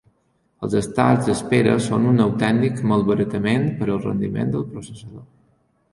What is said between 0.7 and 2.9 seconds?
estats d'espera són un autèntic